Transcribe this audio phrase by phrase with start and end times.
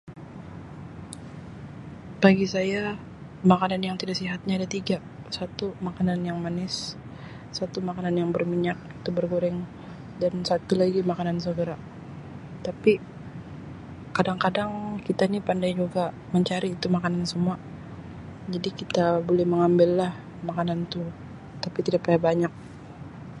[2.23, 2.81] Bagi saya
[3.51, 4.97] makanan yang tidak sihat ni ada tiga
[5.37, 6.75] satu makanan yang manis
[7.57, 9.57] satu makanan yang berminyak atau bergoreng
[10.21, 11.77] dan satu lagi makanan segera
[12.65, 12.93] tapi
[14.17, 14.71] kadang-kadang
[15.07, 17.55] kita ni pandai juga mencari tu makanan semua
[18.53, 20.13] jadi kita boleh mengambil lah
[20.49, 21.03] makanan tu
[21.63, 22.53] tapi tidak payah banyak.